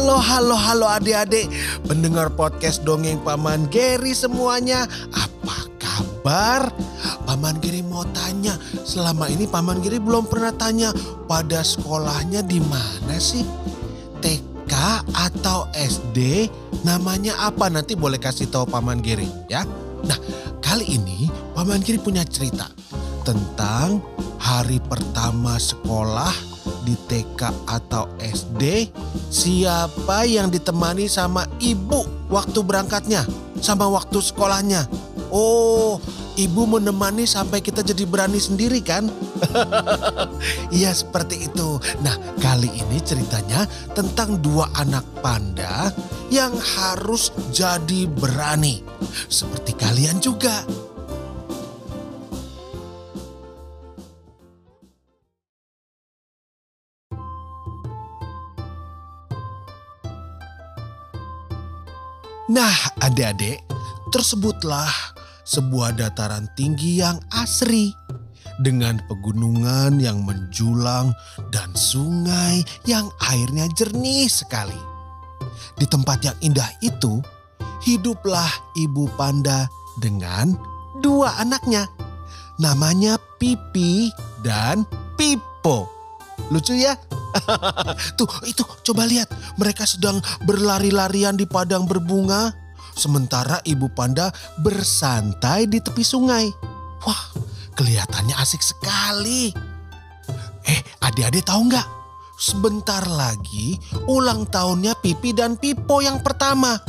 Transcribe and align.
Halo, 0.00 0.16
halo, 0.16 0.56
halo 0.56 0.86
adik-adik 0.96 1.52
Pendengar 1.84 2.32
podcast 2.32 2.80
Dongeng 2.88 3.20
Paman 3.20 3.68
Geri 3.68 4.16
semuanya 4.16 4.88
Apa 5.12 5.68
kabar? 5.76 6.72
Paman 7.28 7.60
Geri 7.60 7.84
mau 7.84 8.00
tanya 8.08 8.56
Selama 8.80 9.28
ini 9.28 9.44
Paman 9.44 9.84
Geri 9.84 10.00
belum 10.00 10.24
pernah 10.24 10.56
tanya 10.56 10.88
Pada 11.28 11.60
sekolahnya 11.60 12.40
di 12.40 12.64
mana 12.64 13.20
sih? 13.20 13.44
TK 14.24 15.04
atau 15.12 15.68
SD? 15.76 16.48
Namanya 16.80 17.36
apa? 17.36 17.68
Nanti 17.68 17.92
boleh 17.92 18.16
kasih 18.16 18.48
tahu 18.48 18.72
Paman 18.72 19.04
Geri 19.04 19.28
ya 19.52 19.68
Nah 20.08 20.16
kali 20.64 20.96
ini 20.96 21.28
Paman 21.52 21.84
Geri 21.84 22.00
punya 22.00 22.24
cerita 22.24 22.72
Tentang 23.20 24.00
hari 24.40 24.80
pertama 24.80 25.60
sekolah 25.60 26.49
di 26.84 26.94
TK 26.96 27.68
atau 27.68 28.08
SD, 28.20 28.88
siapa 29.28 30.24
yang 30.24 30.48
ditemani 30.48 31.06
sama 31.06 31.44
ibu 31.60 32.06
waktu 32.32 32.60
berangkatnya, 32.64 33.26
sama 33.60 33.88
waktu 33.88 34.18
sekolahnya. 34.20 34.88
Oh, 35.30 36.02
ibu 36.34 36.66
menemani 36.66 37.22
sampai 37.22 37.62
kita 37.62 37.86
jadi 37.86 38.02
berani 38.08 38.40
sendiri 38.40 38.80
kan? 38.82 39.06
Iya 40.70 40.94
seperti 40.94 41.50
itu. 41.50 41.76
Nah 42.00 42.16
kali 42.40 42.70
ini 42.70 42.98
ceritanya 43.02 43.66
tentang 43.92 44.38
dua 44.40 44.70
anak 44.78 45.04
panda 45.20 45.90
yang 46.32 46.54
harus 46.56 47.34
jadi 47.50 48.06
berani. 48.08 48.80
Seperti 49.28 49.74
kalian 49.76 50.22
juga. 50.22 50.62
Nah, 62.50 62.74
adik-adik, 62.98 63.62
tersebutlah 64.10 64.90
sebuah 65.46 65.94
dataran 65.94 66.50
tinggi 66.58 66.98
yang 66.98 67.22
asri 67.30 67.94
dengan 68.58 68.98
pegunungan 69.06 70.02
yang 70.02 70.26
menjulang 70.26 71.14
dan 71.54 71.70
sungai 71.78 72.66
yang 72.90 73.06
airnya 73.30 73.70
jernih 73.78 74.26
sekali. 74.26 74.74
Di 75.78 75.86
tempat 75.86 76.26
yang 76.26 76.34
indah 76.42 76.66
itu, 76.82 77.22
hiduplah 77.86 78.50
ibu 78.74 79.06
panda 79.14 79.70
dengan 80.02 80.50
dua 80.98 81.38
anaknya. 81.38 81.86
Namanya 82.58 83.14
Pipi 83.38 84.10
dan 84.42 84.82
Pipo. 85.14 85.86
Lucu 86.50 86.74
ya? 86.74 86.98
Tuh, 88.18 88.30
itu 88.46 88.62
coba 88.86 89.06
lihat. 89.06 89.30
Mereka 89.56 89.86
sedang 89.86 90.18
berlari-larian 90.44 91.34
di 91.34 91.46
padang 91.46 91.86
berbunga. 91.86 92.52
Sementara 92.94 93.62
ibu 93.64 93.88
panda 93.88 94.34
bersantai 94.60 95.70
di 95.70 95.78
tepi 95.80 96.02
sungai. 96.04 96.50
Wah, 97.06 97.22
kelihatannya 97.78 98.36
asik 98.36 98.60
sekali. 98.60 99.54
Eh, 100.68 100.80
adik-adik 101.00 101.46
tahu 101.48 101.70
nggak? 101.70 101.88
Sebentar 102.40 103.04
lagi 103.04 103.76
ulang 104.08 104.48
tahunnya 104.48 104.96
Pipi 105.04 105.36
dan 105.36 105.60
Pipo 105.60 106.00
yang 106.00 106.24
pertama. 106.24 106.80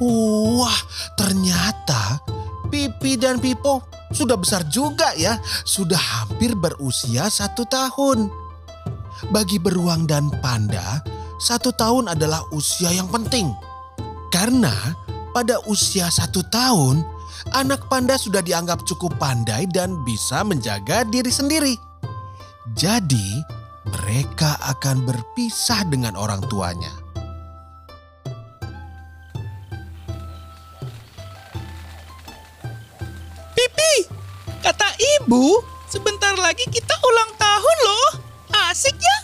Wah, 0.00 0.80
ternyata 1.16 2.24
Pipi 2.72 3.20
dan 3.20 3.36
Pipo 3.36 3.84
sudah 4.12 4.36
besar 4.40 4.64
juga 4.68 5.12
ya. 5.16 5.36
Sudah 5.64 6.00
hampir 6.00 6.56
berusia 6.56 7.28
satu 7.28 7.68
tahun. 7.68 8.47
Bagi 9.28 9.60
beruang 9.60 10.08
dan 10.08 10.32
panda, 10.40 11.04
satu 11.36 11.68
tahun 11.76 12.08
adalah 12.08 12.48
usia 12.56 12.88
yang 12.96 13.12
penting. 13.12 13.52
Karena 14.32 14.72
pada 15.36 15.60
usia 15.68 16.08
satu 16.08 16.40
tahun, 16.48 17.04
anak 17.52 17.92
panda 17.92 18.16
sudah 18.16 18.40
dianggap 18.40 18.88
cukup 18.88 19.12
pandai 19.20 19.68
dan 19.68 20.00
bisa 20.08 20.40
menjaga 20.48 21.04
diri 21.04 21.28
sendiri. 21.28 21.76
Jadi, 22.72 23.44
mereka 23.92 24.56
akan 24.64 25.04
berpisah 25.04 25.84
dengan 25.92 26.16
orang 26.16 26.40
tuanya. 26.48 26.92
Pipi, 33.52 33.94
kata 34.64 34.88
ibu, 35.20 35.60
sebentar 35.84 36.32
lagi 36.40 36.64
kita 36.72 36.96
ulang 37.04 37.36
tahun 37.36 37.78
loh. 37.84 38.27
Asik 38.68 39.00
ya? 39.00 39.18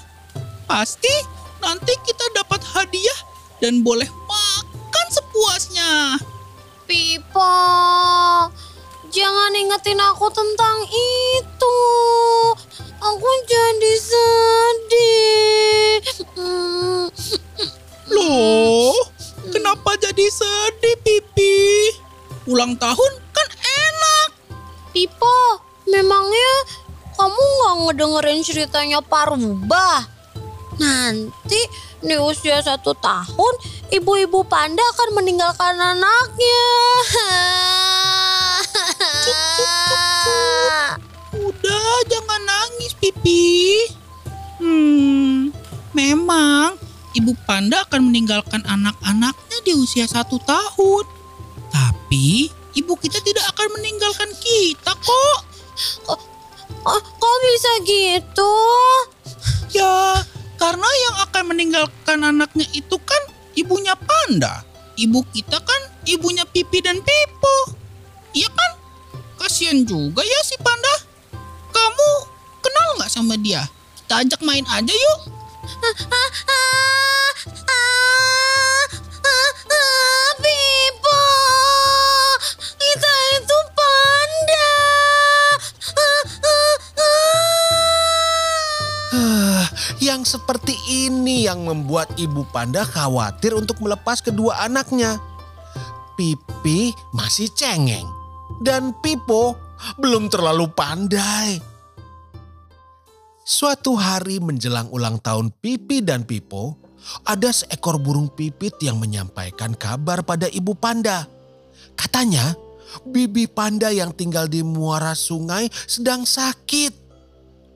Pasti 0.64 1.12
nanti 1.60 1.92
kita 2.00 2.32
dapat 2.32 2.64
hadiah 2.64 3.20
dan 3.60 3.84
boleh 3.84 4.08
makan 4.08 5.06
sepuasnya. 5.12 6.16
Pipo, 6.88 7.52
jangan 9.12 9.52
ingetin 9.52 10.00
aku 10.00 10.32
tentang 10.32 10.88
itu. 10.88 11.80
Aku 13.04 13.30
jadi 13.44 13.92
sedih. 14.00 16.00
Loh, 18.16 18.96
kenapa 19.52 20.00
jadi 20.00 20.24
sedih 20.24 20.96
Pipi? 21.04 21.92
Ulang 22.48 22.80
tahun 22.80 23.23
nggak 27.94 28.10
ngedengerin 28.10 28.42
ceritanya 28.42 28.98
Parubah? 28.98 30.02
Nanti 30.82 31.60
di 32.02 32.18
usia 32.18 32.58
satu 32.58 32.90
tahun, 32.98 33.54
ibu-ibu 33.94 34.42
panda 34.50 34.82
akan 34.82 35.14
meninggalkan 35.14 35.78
anaknya. 35.78 36.66
Cuk, 39.22 39.38
cuk, 39.54 39.70
cuk, 39.86 40.02
cuk. 40.26 40.94
Udah, 41.38 41.94
jangan 42.10 42.42
nangis 42.42 42.92
Pipi. 42.98 43.86
Hmm, 44.58 45.54
memang 45.94 46.74
ibu 47.14 47.30
panda 47.46 47.86
akan 47.86 48.10
meninggalkan 48.10 48.66
anak-anaknya 48.66 49.58
di 49.62 49.72
usia 49.78 50.10
satu 50.10 50.42
tahun. 50.42 51.06
Tapi 51.70 52.50
ibu 52.74 52.92
kita 52.98 53.22
tidak 53.22 53.46
akan 53.54 53.78
meninggalkan 53.78 54.34
kita 54.42 54.98
kok. 54.98 55.40
Oh, 56.84 57.00
kok 57.00 57.36
bisa 57.48 57.72
gitu? 57.88 58.52
Ya, 59.72 60.20
karena 60.60 60.88
yang 61.08 61.16
akan 61.24 61.44
meninggalkan 61.56 62.20
anaknya 62.20 62.68
itu 62.76 62.96
kan 63.00 63.22
ibunya 63.56 63.96
panda. 63.96 64.60
Ibu 64.94 65.24
kita 65.32 65.58
kan 65.64 65.80
ibunya 66.06 66.44
Pipi 66.44 66.84
dan 66.84 67.00
Pipo. 67.00 67.56
Iya 68.36 68.52
kan? 68.52 68.72
Kasian 69.40 69.88
juga 69.88 70.22
ya 70.22 70.40
si 70.44 70.60
panda. 70.60 70.94
Kamu 71.72 72.10
kenal 72.60 72.88
nggak 73.00 73.10
sama 73.10 73.34
dia? 73.40 73.64
Kita 74.04 74.20
ajak 74.20 74.40
main 74.44 74.62
aja 74.68 74.92
yuk. 74.92 75.20
Ah, 75.64 75.96
ah, 76.12 76.30
seperti 90.54 90.78
ini 91.10 91.50
yang 91.50 91.66
membuat 91.66 92.14
ibu 92.14 92.46
panda 92.54 92.86
khawatir 92.86 93.58
untuk 93.58 93.82
melepas 93.82 94.22
kedua 94.22 94.62
anaknya. 94.62 95.18
Pipi 96.14 96.94
masih 97.10 97.50
cengeng 97.58 98.06
dan 98.62 98.94
Pipo 99.02 99.58
belum 99.98 100.30
terlalu 100.30 100.70
pandai. 100.70 101.58
Suatu 103.42 103.98
hari 103.98 104.38
menjelang 104.38 104.94
ulang 104.94 105.18
tahun 105.18 105.50
Pipi 105.58 106.06
dan 106.06 106.22
Pipo, 106.22 106.78
ada 107.26 107.50
seekor 107.50 107.98
burung 107.98 108.30
pipit 108.30 108.78
yang 108.78 109.02
menyampaikan 109.02 109.74
kabar 109.74 110.22
pada 110.22 110.46
ibu 110.54 110.78
panda. 110.78 111.26
Katanya, 111.98 112.54
bibi 113.02 113.50
panda 113.50 113.90
yang 113.90 114.14
tinggal 114.14 114.46
di 114.46 114.62
muara 114.62 115.18
sungai 115.18 115.66
sedang 115.90 116.22
sakit. 116.22 117.03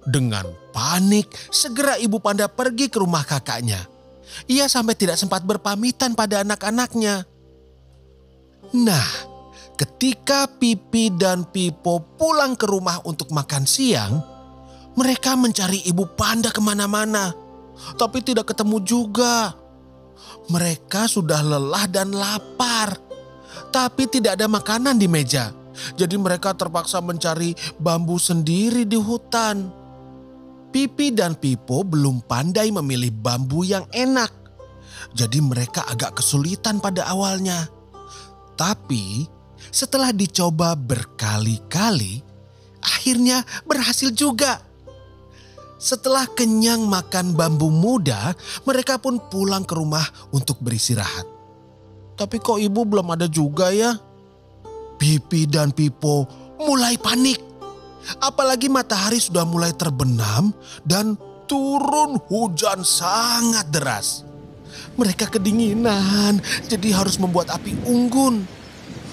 Dengan 0.09 0.49
panik, 0.73 1.29
segera 1.53 2.01
ibu 2.01 2.17
panda 2.17 2.49
pergi 2.49 2.89
ke 2.89 2.97
rumah 2.97 3.29
kakaknya. 3.29 3.85
Ia 4.49 4.65
sampai 4.65 4.97
tidak 4.97 5.21
sempat 5.21 5.45
berpamitan 5.45 6.17
pada 6.17 6.41
anak-anaknya. 6.41 7.29
Nah, 8.73 9.09
ketika 9.77 10.49
Pipi 10.49 11.13
dan 11.13 11.45
Pipo 11.49 12.01
pulang 12.17 12.57
ke 12.57 12.65
rumah 12.65 13.05
untuk 13.05 13.33
makan 13.33 13.69
siang, 13.69 14.21
mereka 14.97 15.37
mencari 15.37 15.85
ibu 15.89 16.05
panda 16.17 16.51
ke 16.51 16.61
mana-mana, 16.61 17.33
tapi 18.01 18.25
tidak 18.25 18.53
ketemu 18.53 18.81
juga. 18.85 19.55
Mereka 20.49 21.07
sudah 21.07 21.45
lelah 21.45 21.85
dan 21.89 22.11
lapar, 22.17 22.97
tapi 23.71 24.09
tidak 24.11 24.41
ada 24.41 24.49
makanan 24.49 24.97
di 24.97 25.07
meja. 25.07 25.55
Jadi 25.95 26.19
mereka 26.19 26.53
terpaksa 26.59 26.99
mencari 26.99 27.55
bambu 27.79 28.19
sendiri 28.19 28.83
di 28.83 28.99
hutan. 28.99 29.78
Pipi 30.69 31.11
dan 31.17 31.35
Pipo 31.35 31.81
belum 31.81 32.29
pandai 32.29 32.69
memilih 32.69 33.13
bambu 33.13 33.65
yang 33.65 33.89
enak. 33.93 34.31
Jadi 35.17 35.41
mereka 35.41 35.89
agak 35.89 36.21
kesulitan 36.21 36.79
pada 36.83 37.09
awalnya. 37.09 37.69
Tapi 38.59 39.25
setelah 39.73 40.13
dicoba 40.13 40.77
berkali-kali, 40.77 42.21
akhirnya 42.83 43.43
berhasil 43.65 44.13
juga. 44.13 44.61
Setelah 45.79 46.27
kenyang 46.35 46.91
makan 46.91 47.39
bambu 47.39 47.71
muda, 47.71 48.35
mereka 48.67 48.99
pun 48.99 49.23
pulang 49.31 49.63
ke 49.63 49.79
rumah 49.79 50.03
untuk 50.35 50.59
beristirahat. 50.59 51.25
Tapi 52.19 52.43
kok 52.43 52.59
ibu 52.59 52.83
belum 52.83 53.15
ada 53.15 53.31
juga 53.31 53.71
ya? 53.71 53.95
Pipi 54.99 55.47
dan 55.47 55.71
Pipo 55.71 56.27
mulai 56.59 56.99
panik. 56.99 57.39
Apalagi 58.23 58.71
matahari 58.71 59.19
sudah 59.21 59.43
mulai 59.45 59.75
terbenam 59.75 60.55
dan 60.87 61.19
turun 61.49 62.21
hujan 62.29 62.85
sangat 62.85 63.69
deras. 63.73 64.23
Mereka 64.99 65.33
kedinginan, 65.33 66.39
jadi 66.69 66.89
harus 66.93 67.17
membuat 67.17 67.51
api 67.55 67.75
unggun. 67.89 68.45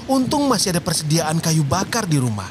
Untung 0.06 0.46
masih 0.46 0.76
ada 0.76 0.82
persediaan 0.84 1.42
kayu 1.42 1.66
bakar 1.66 2.06
di 2.06 2.22
rumah. 2.22 2.50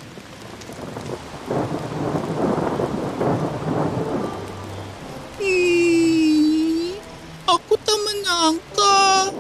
Aku 7.45 7.75
tak 7.79 7.99
menyangka 8.03 9.31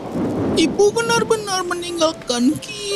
ibu 0.55 0.85
benar-benar 0.95 1.67
meninggalkan 1.67 2.55
kita. 2.63 2.94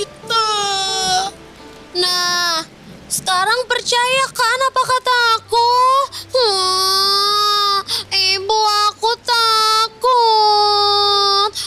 Percaya 3.89 4.29
kan 4.37 4.61
apa 4.69 4.83
kata 4.85 5.17
aku? 5.41 5.73
Hmm, 6.37 7.81
ibu 8.13 8.59
aku 8.85 9.17
takut. 9.25 10.21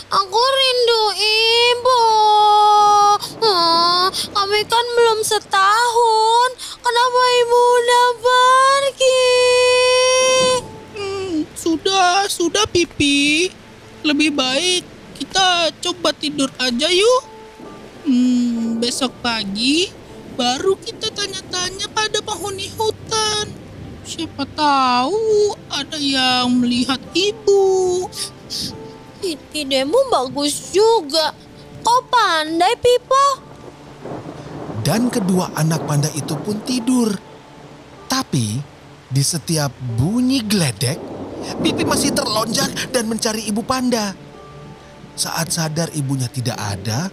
Aku 0.05 0.37
rindu 0.37 1.17
ibu. 1.17 2.05
Hmm, 3.41 4.13
kami 4.37 4.61
kan 4.69 4.85
belum 4.93 5.25
setahun. 5.25 6.49
Kenapa 6.85 7.21
ibu 7.41 7.57
udah 7.57 8.13
pergi? 8.21 9.41
Hmm, 10.93 11.49
sudah, 11.57 12.29
sudah 12.29 12.69
Pipi. 12.69 13.49
Lebih 14.05 14.29
baik 14.29 14.85
kita 15.17 15.73
coba 15.81 16.13
tidur 16.13 16.53
aja 16.61 16.85
yuk. 16.85 17.25
Hmm, 18.05 18.77
besok 18.77 19.09
pagi 19.25 19.89
baru 20.37 20.77
kita 20.77 21.00
pada 22.11 22.27
penghuni 22.27 22.67
hutan. 22.75 23.47
Siapa 24.03 24.43
tahu 24.51 25.55
ada 25.71 25.95
yang 25.95 26.59
melihat 26.59 26.99
ibu. 27.15 28.03
Idemu 29.23 29.95
bagus 30.11 30.75
juga. 30.75 31.31
Kau 31.79 32.03
pandai, 32.11 32.75
Pipo. 32.75 33.25
Dan 34.83 35.07
kedua 35.07 35.55
anak 35.55 35.87
panda 35.87 36.11
itu 36.11 36.35
pun 36.35 36.59
tidur. 36.67 37.15
Tapi 38.11 38.59
di 39.07 39.23
setiap 39.23 39.71
bunyi 39.95 40.43
geledek, 40.43 40.99
Pipi 41.63 41.87
masih 41.87 42.11
terlonjak 42.11 42.91
dan 42.91 43.07
mencari 43.07 43.47
ibu 43.47 43.63
panda. 43.63 44.11
Saat 45.15 45.55
sadar 45.55 45.87
ibunya 45.95 46.27
tidak 46.27 46.59
ada, 46.59 47.07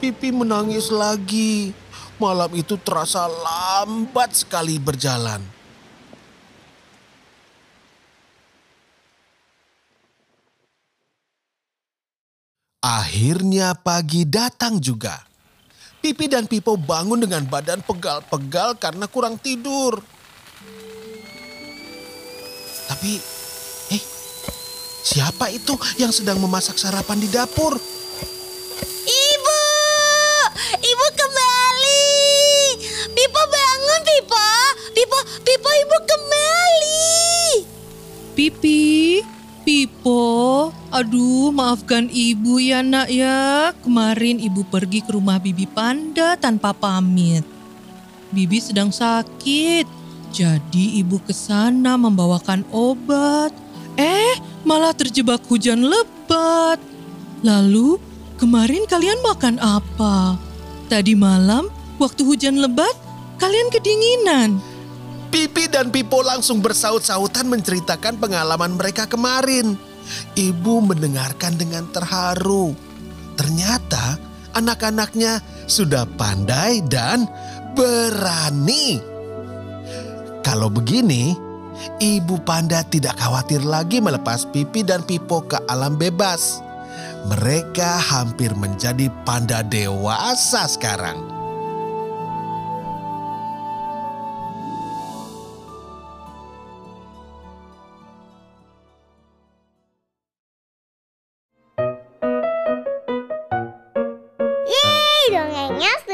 Pipi 0.00 0.32
menangis 0.32 0.88
lagi. 0.88 1.83
Malam 2.14 2.50
itu 2.54 2.78
terasa 2.78 3.26
lambat 3.26 4.38
sekali 4.38 4.78
berjalan. 4.78 5.42
Akhirnya 12.84 13.72
pagi 13.74 14.28
datang 14.28 14.76
juga. 14.76 15.16
Pipi 16.04 16.28
dan 16.28 16.44
Pipo 16.44 16.76
bangun 16.76 17.16
dengan 17.16 17.48
badan 17.48 17.80
pegal-pegal 17.80 18.76
karena 18.76 19.08
kurang 19.08 19.40
tidur. 19.40 19.96
Tapi, 22.84 23.16
eh, 23.88 24.02
siapa 25.00 25.48
itu 25.48 25.72
yang 25.96 26.12
sedang 26.12 26.36
memasak 26.44 26.76
sarapan 26.76 27.24
di 27.24 27.32
dapur? 27.32 27.80
Maafkan 41.84 42.08
ibu 42.08 42.56
ya 42.56 42.80
nak 42.80 43.12
ya. 43.12 43.68
Kemarin 43.84 44.40
ibu 44.40 44.64
pergi 44.64 45.04
ke 45.04 45.12
rumah 45.12 45.36
Bibi 45.36 45.68
Panda 45.68 46.32
tanpa 46.32 46.72
pamit. 46.72 47.44
Bibi 48.32 48.56
sedang 48.56 48.88
sakit, 48.88 49.84
jadi 50.32 50.84
ibu 51.04 51.20
ke 51.20 51.36
sana 51.36 52.00
membawakan 52.00 52.64
obat. 52.72 53.52
Eh, 54.00 54.32
malah 54.64 54.96
terjebak 54.96 55.44
hujan 55.44 55.84
lebat. 55.84 56.80
Lalu, 57.44 58.00
kemarin 58.40 58.88
kalian 58.88 59.20
makan 59.20 59.60
apa? 59.60 60.40
Tadi 60.88 61.12
malam, 61.12 61.68
waktu 62.00 62.24
hujan 62.24 62.64
lebat, 62.64 62.96
kalian 63.36 63.68
kedinginan. 63.68 64.56
Pipi 65.28 65.68
dan 65.68 65.92
Pipo 65.92 66.24
langsung 66.24 66.64
bersaut-sautan 66.64 67.44
menceritakan 67.44 68.16
pengalaman 68.16 68.72
mereka 68.72 69.04
kemarin. 69.04 69.76
Ibu 70.36 70.84
mendengarkan 70.84 71.58
dengan 71.58 71.88
terharu. 71.90 72.76
Ternyata 73.34 74.18
anak-anaknya 74.54 75.42
sudah 75.66 76.06
pandai 76.14 76.84
dan 76.86 77.26
berani. 77.74 79.02
Kalau 80.44 80.70
begini, 80.70 81.34
ibu 81.98 82.38
panda 82.46 82.86
tidak 82.86 83.18
khawatir 83.18 83.64
lagi 83.64 83.98
melepas 83.98 84.46
Pipi 84.54 84.86
dan 84.86 85.02
Pipo 85.02 85.42
ke 85.42 85.58
alam 85.66 85.98
bebas. 85.98 86.62
Mereka 87.24 87.98
hampir 88.12 88.52
menjadi 88.54 89.08
panda 89.24 89.64
dewasa 89.64 90.68
sekarang. 90.68 91.33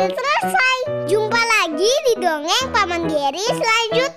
Selesai. 0.09 0.77
Jumpa 1.13 1.41
lagi 1.61 1.93
di 2.09 2.15
dongeng 2.25 2.67
Paman 2.73 3.05
Geri 3.05 3.45
selanjutnya. 3.45 4.10